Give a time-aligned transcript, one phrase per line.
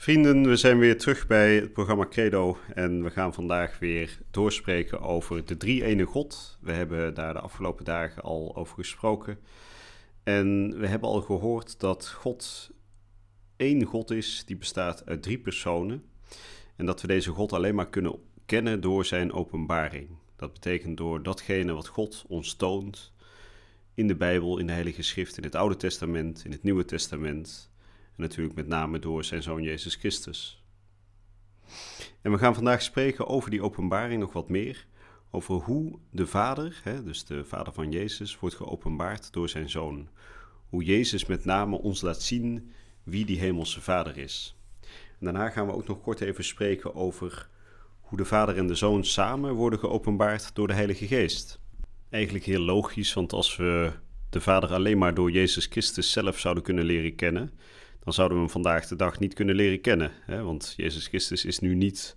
[0.00, 5.00] Vrienden, we zijn weer terug bij het programma Credo en we gaan vandaag weer doorspreken
[5.00, 6.58] over de drie ene God.
[6.60, 9.38] We hebben daar de afgelopen dagen al over gesproken.
[10.22, 12.70] En we hebben al gehoord dat God
[13.56, 16.04] één God is die bestaat uit drie personen.
[16.76, 18.14] En dat we deze God alleen maar kunnen
[18.46, 20.08] kennen door zijn openbaring.
[20.36, 23.12] Dat betekent door datgene wat God ons toont
[23.94, 27.70] in de Bijbel, in de Heilige Schrift, in het Oude Testament, in het Nieuwe Testament
[28.20, 30.64] natuurlijk met name door zijn zoon Jezus Christus.
[32.22, 34.86] En we gaan vandaag spreken over die openbaring nog wat meer.
[35.30, 40.08] Over hoe de Vader, hè, dus de Vader van Jezus, wordt geopenbaard door zijn zoon.
[40.68, 44.56] Hoe Jezus met name ons laat zien wie die hemelse Vader is.
[44.80, 47.48] En daarna gaan we ook nog kort even spreken over
[48.00, 51.60] hoe de Vader en de Zoon samen worden geopenbaard door de Heilige Geest.
[52.10, 53.92] Eigenlijk heel logisch, want als we
[54.30, 57.50] de Vader alleen maar door Jezus Christus zelf zouden kunnen leren kennen,
[58.04, 60.12] dan zouden we hem vandaag de dag niet kunnen leren kennen.
[60.20, 60.42] Hè?
[60.42, 62.16] Want Jezus Christus is nu niet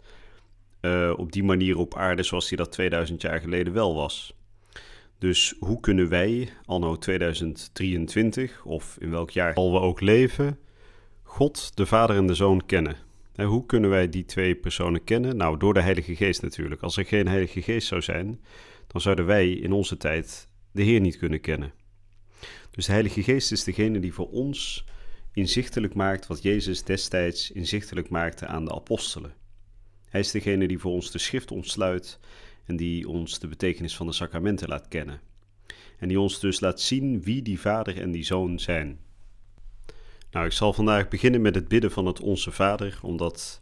[0.81, 4.33] uh, op die manier op aarde zoals hij dat 2000 jaar geleden wel was.
[5.17, 10.59] Dus hoe kunnen wij, anno 2023, of in welk jaar al we ook leven,
[11.23, 12.95] God, de Vader en de Zoon kennen?
[13.35, 15.37] En hoe kunnen wij die twee personen kennen?
[15.37, 16.81] Nou, door de Heilige Geest natuurlijk.
[16.81, 18.41] Als er geen Heilige Geest zou zijn,
[18.87, 21.73] dan zouden wij in onze tijd de Heer niet kunnen kennen.
[22.71, 24.85] Dus de Heilige Geest is degene die voor ons
[25.33, 29.33] inzichtelijk maakt wat Jezus destijds inzichtelijk maakte aan de apostelen.
[30.09, 32.19] Hij is degene die voor ons de schrift ontsluit
[32.65, 35.21] en die ons de betekenis van de sacramenten laat kennen.
[35.99, 38.99] En die ons dus laat zien wie die vader en die zoon zijn.
[40.31, 43.61] Nou, ik zal vandaag beginnen met het bidden van het Onze Vader, omdat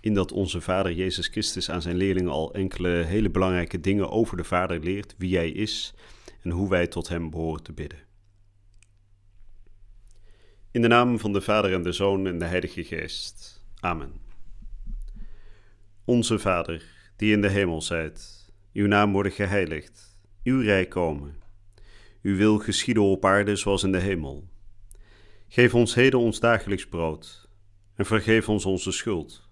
[0.00, 4.36] in dat Onze Vader Jezus Christus aan zijn leerlingen al enkele hele belangrijke dingen over
[4.36, 5.94] de Vader leert, wie hij is
[6.42, 7.98] en hoe wij tot hem behoren te bidden.
[10.72, 13.64] In de naam van de Vader en de Zoon en de Heilige Geest.
[13.80, 14.12] Amen.
[16.04, 16.84] Onze Vader,
[17.16, 21.42] die in de hemel zijt, uw naam worden geheiligd, uw rijk komen.
[22.22, 24.48] Uw wil geschieden op aarde zoals in de hemel.
[25.48, 27.48] Geef ons heden ons dagelijks brood
[27.94, 29.48] en vergeef ons onze schuld,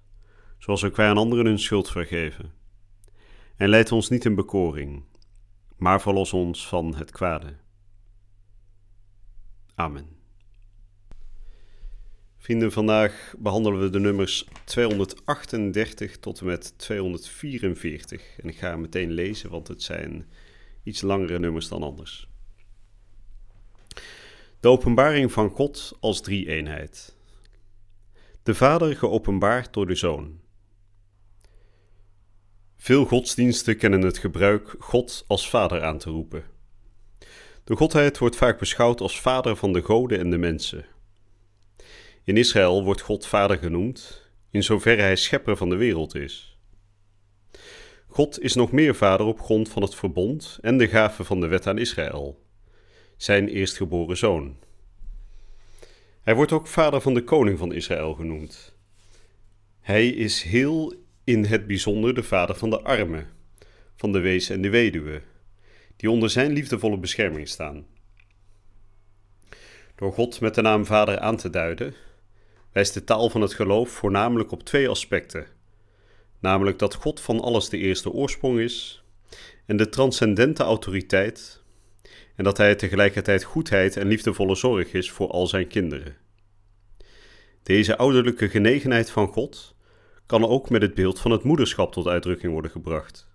[0.59, 2.53] zoals ook wij aan anderen hun schuld vergeven.
[3.57, 5.05] En leid ons niet in bekoring,
[5.77, 7.57] maar verlos ons van het kwade.
[9.75, 10.20] Amen.
[12.43, 18.39] Vrienden, vandaag behandelen we de nummers 238 tot en met 244.
[18.39, 20.27] En ik ga meteen lezen, want het zijn
[20.83, 22.29] iets langere nummers dan anders.
[24.61, 27.17] De openbaring van God als drie-eenheid.
[28.43, 30.41] De Vader geopenbaard door de Zoon.
[32.77, 36.45] Veel godsdiensten kennen het gebruik God als Vader aan te roepen.
[37.65, 40.85] De Godheid wordt vaak beschouwd als Vader van de goden en de mensen
[42.31, 46.59] in Israël wordt God Vader genoemd, in zoverre hij schepper van de wereld is.
[48.07, 51.47] God is nog meer vader op grond van het verbond en de gave van de
[51.47, 52.43] wet aan Israël,
[53.17, 54.57] zijn eerstgeboren zoon.
[56.23, 58.77] Hij wordt ook vader van de koning van Israël genoemd.
[59.81, 63.27] Hij is heel in het bijzonder de vader van de armen,
[63.97, 65.23] van de wees en de weduwe,
[65.97, 67.87] die onder zijn liefdevolle bescherming staan.
[69.95, 71.95] Door God met de naam Vader aan te duiden,
[72.73, 75.47] wijst de taal van het geloof voornamelijk op twee aspecten.
[76.39, 79.05] Namelijk dat God van alles de eerste oorsprong is
[79.67, 81.63] en de transcendente autoriteit,
[82.37, 86.17] en dat Hij tegelijkertijd goedheid en liefdevolle zorg is voor al zijn kinderen.
[87.63, 89.75] Deze ouderlijke genegenheid van God
[90.27, 93.29] kan ook met het beeld van het moederschap tot uitdrukking worden gebracht.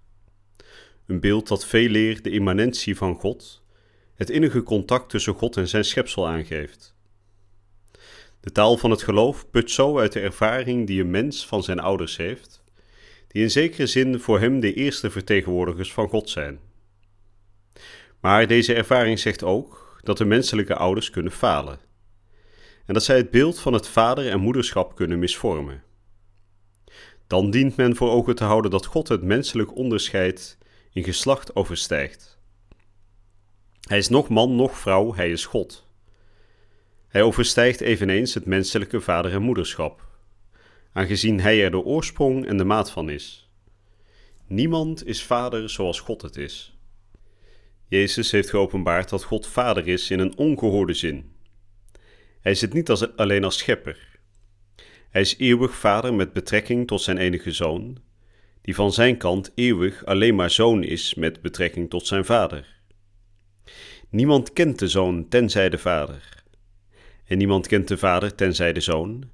[1.08, 3.64] Een beeld dat veel leer de immanentie van God,
[4.16, 6.95] het innige contact tussen God en zijn schepsel aangeeft.
[8.46, 11.80] De taal van het geloof put zo uit de ervaring die een mens van zijn
[11.80, 12.64] ouders heeft,
[13.28, 16.60] die in zekere zin voor hem de eerste vertegenwoordigers van God zijn.
[18.20, 21.80] Maar deze ervaring zegt ook dat de menselijke ouders kunnen falen
[22.86, 25.84] en dat zij het beeld van het vader- en moederschap kunnen misvormen.
[27.28, 30.58] Dan dient men voor ogen te houden dat God het menselijk onderscheid
[30.92, 32.40] in geslacht overstijgt.
[33.82, 35.85] Hij is nog man, nog vrouw, hij is God.
[37.16, 40.08] Hij overstijgt eveneens het menselijke vader- en moederschap.
[40.92, 43.50] aangezien Hij er de oorsprong en de maat van is.
[44.48, 46.78] Niemand is vader zoals God het is.
[47.88, 51.32] Jezus heeft geopenbaard dat God vader is in een ongehoorde zin.
[52.42, 54.20] Hij het niet als, alleen als schepper.
[55.10, 57.98] Hij is eeuwig vader met betrekking tot zijn enige zoon,
[58.62, 62.82] die van zijn kant eeuwig alleen maar zoon is met betrekking tot zijn vader.
[64.10, 66.44] Niemand kent de zoon tenzij de vader.
[67.26, 69.30] En niemand kent de vader tenzij de zoon,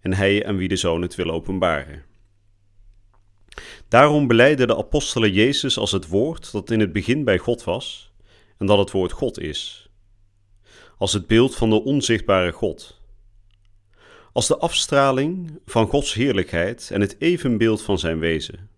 [0.00, 2.04] en hij aan wie de zoon het wil openbaren.
[3.88, 8.12] Daarom beleiden de apostelen Jezus als het woord dat in het begin bij God was,
[8.58, 9.90] en dat het woord God is.
[10.98, 13.00] Als het beeld van de onzichtbare God.
[14.32, 18.70] Als de afstraling van Gods heerlijkheid en het evenbeeld van zijn wezen.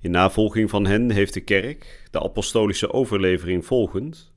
[0.00, 4.31] In navolging van hen heeft de kerk, de apostolische overlevering volgend,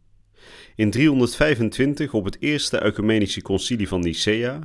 [0.75, 4.59] in 325 op het eerste ecumenische concilie van Nicea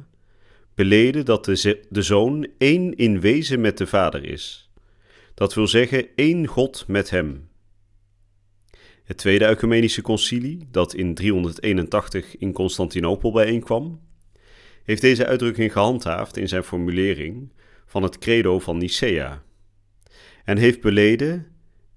[0.74, 4.70] beleden dat de, de Zoon één in wezen met de Vader is.
[5.34, 7.48] Dat wil zeggen één God met hem.
[9.04, 14.00] Het tweede ecumenische concilie, dat in 381 in Constantinopel bijeenkwam,
[14.84, 17.52] heeft deze uitdrukking gehandhaafd in zijn formulering
[17.86, 19.42] van het credo van Nicea
[20.44, 21.46] en heeft beleden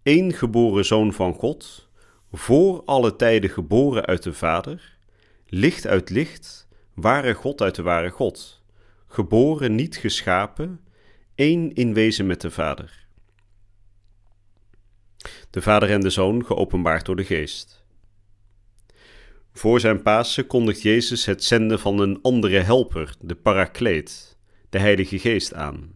[0.03, 1.89] één geboren zoon van God,
[2.35, 4.97] voor alle tijden geboren uit de Vader,
[5.45, 8.63] licht uit licht, ware God uit de ware God,
[9.07, 10.79] geboren niet geschapen,
[11.35, 13.07] één in wezen met de Vader.
[15.49, 17.85] De Vader en de Zoon geopenbaard door de Geest.
[19.51, 24.37] Voor zijn Pasen kondigt Jezus het zenden van een andere helper, de Parakleet,
[24.69, 25.95] de Heilige Geest aan.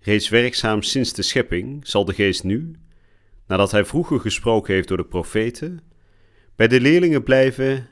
[0.00, 2.78] Reeds werkzaam sinds de schepping zal de Geest nu,
[3.46, 5.80] nadat hij vroeger gesproken heeft door de profeten,
[6.56, 7.88] bij de leerlingen blijven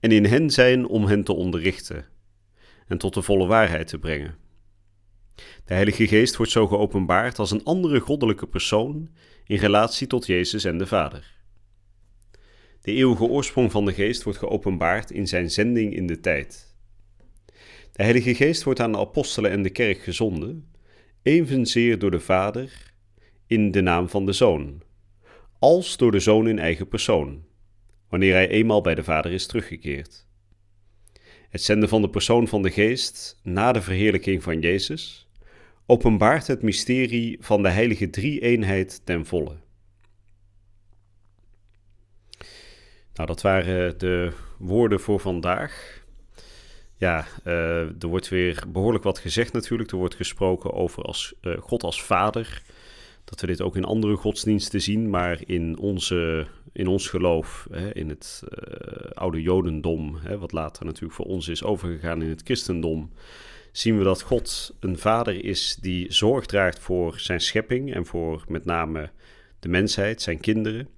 [0.00, 2.06] en in hen zijn om hen te onderrichten
[2.86, 4.36] en tot de volle waarheid te brengen.
[5.64, 9.08] De Heilige Geest wordt zo geopenbaard als een andere goddelijke persoon
[9.44, 11.34] in relatie tot Jezus en de Vader.
[12.80, 16.74] De eeuwige oorsprong van de Geest wordt geopenbaard in zijn zending in de tijd.
[17.92, 20.70] De Heilige Geest wordt aan de apostelen en de kerk gezonden
[21.22, 22.92] evenzeer door de Vader
[23.46, 24.82] in de naam van de Zoon,
[25.58, 27.44] als door de Zoon in eigen persoon,
[28.08, 30.26] wanneer hij eenmaal bij de Vader is teruggekeerd.
[31.48, 35.28] Het zenden van de persoon van de Geest na de verheerlijking van Jezus
[35.86, 39.56] openbaart het mysterie van de heilige drie-eenheid ten volle.
[43.14, 46.04] Nou, dat waren de woorden voor vandaag
[46.98, 49.90] ja, uh, er wordt weer behoorlijk wat gezegd natuurlijk.
[49.90, 52.62] Er wordt gesproken over als, uh, God als vader.
[53.26, 57.94] Dat we dit ook in andere godsdiensten zien, maar in, onze, in ons geloof, hè,
[57.94, 62.42] in het uh, oude Jodendom, hè, wat later natuurlijk voor ons is overgegaan in het
[62.44, 63.10] christendom,
[63.72, 68.44] zien we dat God een vader is die zorg draagt voor zijn schepping en voor
[68.48, 69.10] met name
[69.60, 70.88] de mensheid, zijn kinderen.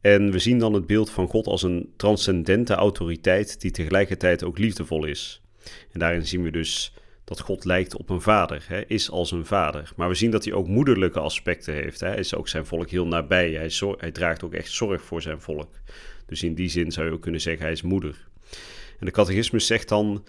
[0.00, 4.58] En we zien dan het beeld van God als een transcendente autoriteit die tegelijkertijd ook
[4.58, 5.42] liefdevol is.
[5.92, 6.94] En daarin zien we dus
[7.24, 9.92] dat God lijkt op een vader, hè, is als een vader.
[9.96, 12.00] Maar we zien dat hij ook moederlijke aspecten heeft.
[12.00, 12.08] Hè.
[12.08, 13.52] Hij is ook zijn volk heel nabij.
[13.52, 15.70] Hij, hij draagt ook echt zorg voor zijn volk.
[16.26, 18.28] Dus in die zin zou je ook kunnen zeggen, hij is moeder.
[18.98, 20.24] En de catechismus zegt dan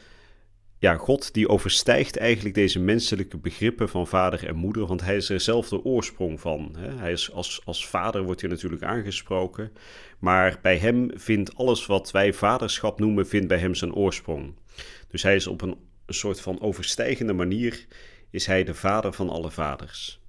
[0.80, 5.30] ja, God die overstijgt eigenlijk deze menselijke begrippen van vader en moeder, want hij is
[5.30, 6.75] er zelf de oorsprong van.
[6.78, 6.92] Hè?
[6.92, 9.72] Hij is als, als vader wordt hij natuurlijk aangesproken,
[10.20, 14.56] maar bij hem vindt alles wat wij vaderschap noemen, vindt bij hem zijn oorsprong.
[15.08, 15.75] Dus hij is op een,
[16.06, 17.86] een soort van overstijgende manier,
[18.30, 20.20] is hij de vader van alle vaders.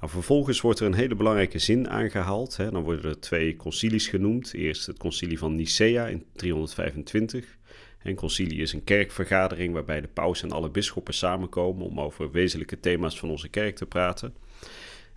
[0.00, 2.56] Nou, vervolgens wordt er een hele belangrijke zin aangehaald.
[2.56, 2.70] Hè.
[2.70, 4.54] Dan worden er twee concilies genoemd.
[4.54, 7.58] Eerst het concilie van Nicea in 325
[8.02, 12.80] een concilie is een kerkvergadering waarbij de paus en alle bisschoppen samenkomen om over wezenlijke
[12.80, 14.34] thema's van onze kerk te praten.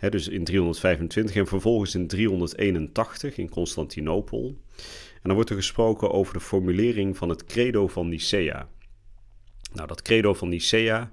[0.10, 4.58] dus in 325 en vervolgens in 381 in Constantinopel.
[5.14, 8.68] En dan wordt er gesproken over de formulering van het credo van Nicea.
[9.74, 11.12] Nou, dat credo van Nicea,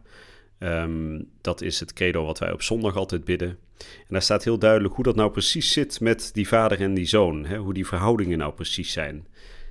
[0.58, 3.58] ehm, dat is het credo wat wij op zondag altijd bidden.
[3.78, 7.06] En daar staat heel duidelijk hoe dat nou precies zit met die vader en die
[7.06, 7.44] zoon.
[7.44, 9.26] Hè, hoe die verhoudingen nou precies zijn.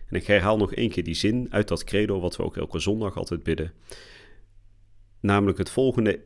[0.10, 2.80] En ik herhaal nog één keer die zin uit dat credo, wat we ook elke
[2.80, 3.74] zondag altijd bidden.
[5.20, 6.20] Namelijk het volgende,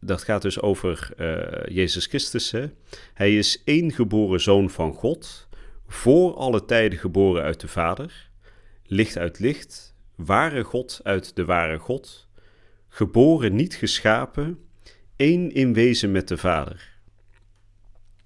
[0.00, 2.50] dat gaat dus over uh, Jezus Christus.
[2.50, 2.66] Hè?
[3.14, 5.48] Hij is één geboren zoon van God,
[5.86, 8.30] voor alle tijden geboren uit de Vader,
[8.84, 12.28] licht uit licht, ware God uit de ware God,
[12.88, 14.58] geboren niet geschapen,
[15.16, 16.98] één in wezen met de Vader.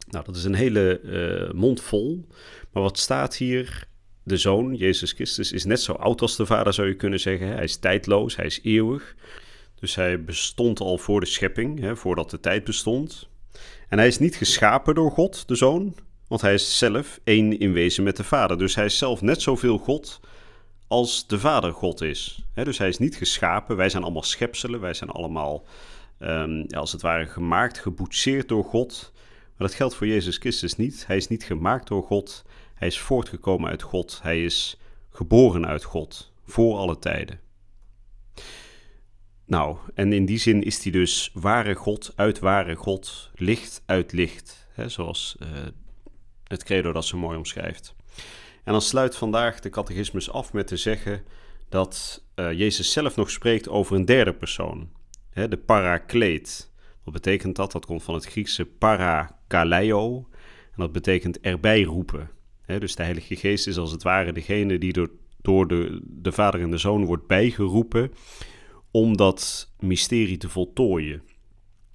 [0.09, 2.27] Nou, dat is een hele uh, mond vol,
[2.73, 3.87] maar wat staat hier
[4.23, 7.49] de Zoon, Jezus Christus, is net zo oud als de Vader, zou je kunnen zeggen.
[7.49, 9.17] Hij is tijdloos, hij is eeuwig.
[9.75, 13.29] Dus hij bestond al voor de schepping, hè, voordat de tijd bestond.
[13.89, 15.95] En hij is niet geschapen door God, de Zoon,
[16.29, 18.59] want hij is zelf één in wezen met de Vader.
[18.59, 20.21] Dus hij is zelf net zoveel God
[20.89, 22.45] als de Vader God is.
[22.55, 25.65] dus hij is niet geschapen, wij zijn allemaal schepselen, wij zijn allemaal
[26.19, 29.13] um, als het ware gemaakt, geboetseerd door God.
[29.57, 31.07] Maar dat geldt voor Jezus Christus niet.
[31.07, 35.85] Hij is niet gemaakt door God, hij is voortgekomen uit God, hij is geboren uit
[35.85, 37.41] God, voor alle tijden.
[39.47, 44.13] Nou, en in die zin is hij dus ware God uit ware God, licht uit
[44.13, 45.49] licht, zoals uh,
[46.45, 47.95] het credo dat zo mooi omschrijft.
[48.65, 51.25] En dan sluit vandaag de catechismus af met te zeggen
[51.69, 54.91] dat uh, Jezus zelf nog spreekt over een derde persoon,
[55.31, 56.73] hè, de parakleet.
[57.05, 57.73] Wat betekent dat?
[57.73, 60.29] Dat komt van het Griekse parakaleo
[60.75, 62.31] en dat betekent erbij roepen.
[62.63, 66.33] Hè, dus de Heilige Geest is als het ware degene die door, door de, de
[66.33, 68.13] Vader en de Zoon wordt bijgeroepen
[68.91, 71.23] om dat mysterie te voltooien.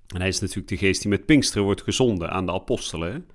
[0.08, 3.28] En hij is natuurlijk de geest die met Pinksteren wordt gezonden aan de apostelen.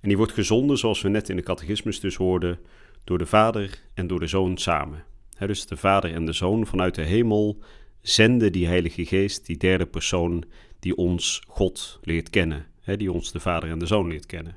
[0.00, 2.58] En die wordt gezonden, zoals we net in de catechismus dus hoorden,
[3.04, 5.04] door de Vader en door de Zoon samen.
[5.38, 7.62] dus de Vader en de Zoon vanuit de hemel
[8.00, 10.44] zenden die Heilige Geest, die derde persoon,
[10.78, 12.66] die ons God leert kennen.
[12.96, 14.56] die ons de Vader en de Zoon leert kennen.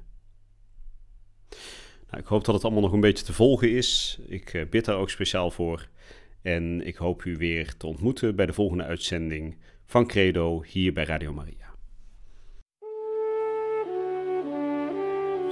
[2.10, 4.20] Nou, ik hoop dat het allemaal nog een beetje te volgen is.
[4.28, 5.88] Ik eh, bid daar ook speciaal voor.
[6.42, 11.04] En ik hoop u weer te ontmoeten bij de volgende uitzending van Credo hier bij
[11.04, 11.73] Radio Maria.